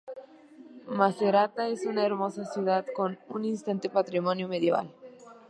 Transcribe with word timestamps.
Macerata 0.89 1.67
es 1.67 1.85
una 1.85 2.03
hermosa 2.03 2.43
ciudad 2.43 2.87
con 2.95 3.19
un 3.29 3.45
interesante 3.45 3.87
patrimonio 3.87 4.47
medieval. 4.47 4.89